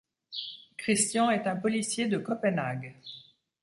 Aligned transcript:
Christian 0.79 1.29
est 1.29 1.45
un 1.45 1.55
policier 1.55 2.07
de 2.07 2.17
Copenhague. 2.17 2.95